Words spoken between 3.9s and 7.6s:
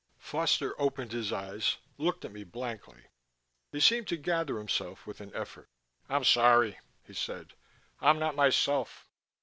to gather himself with an effort. "I'm sorry," he said.